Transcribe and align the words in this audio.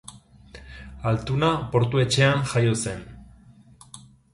Altuna 1.11 1.51
Portu 1.75 2.03
etxean 2.07 2.45
jaio 2.55 2.77
zen. 2.89 3.09